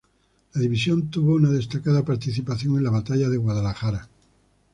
[0.55, 4.09] La división tuvo una destacada participación en la Batalla de Guadalajara.